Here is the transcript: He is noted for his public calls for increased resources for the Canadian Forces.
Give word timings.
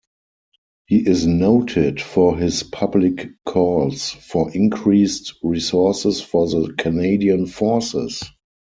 He 0.87 1.07
is 1.07 1.27
noted 1.27 2.01
for 2.01 2.35
his 2.35 2.63
public 2.63 3.29
calls 3.45 4.09
for 4.09 4.49
increased 4.51 5.35
resources 5.43 6.19
for 6.21 6.47
the 6.49 6.73
Canadian 6.75 7.45
Forces. 7.45 8.23